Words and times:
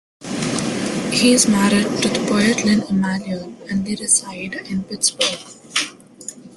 He 1.11 1.31
is 1.31 1.47
married 1.47 1.85
to 2.01 2.09
the 2.09 2.25
poet 2.27 2.65
Lynn 2.65 2.81
Emanuel 2.89 3.53
and 3.69 3.85
they 3.85 3.93
reside 3.93 4.55
in 4.55 4.81
Pittsburgh. 4.85 5.37